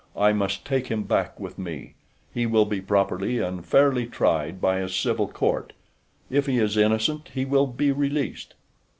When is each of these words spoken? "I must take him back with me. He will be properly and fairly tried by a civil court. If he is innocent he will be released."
"I 0.17 0.33
must 0.33 0.65
take 0.65 0.87
him 0.87 1.03
back 1.03 1.39
with 1.39 1.59
me. 1.59 1.93
He 2.33 2.47
will 2.47 2.65
be 2.65 2.81
properly 2.81 3.37
and 3.37 3.63
fairly 3.63 4.07
tried 4.07 4.59
by 4.59 4.79
a 4.79 4.89
civil 4.89 5.27
court. 5.27 5.73
If 6.31 6.47
he 6.47 6.57
is 6.57 6.75
innocent 6.75 7.29
he 7.35 7.45
will 7.45 7.67
be 7.67 7.91
released." 7.91 8.55